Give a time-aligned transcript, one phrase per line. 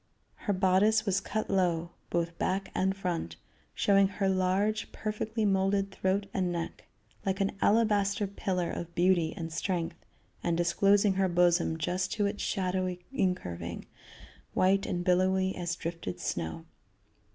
[0.33, 3.35] Her bodice was cut low, both back and front,
[3.75, 6.87] showing her large perfectly molded throat and neck,
[7.23, 10.03] like an alabaster pillar of beauty and strength,
[10.43, 13.85] and disclosing her bosom just to its shadowy incurving,
[14.55, 16.65] white and billowy as drifted snow.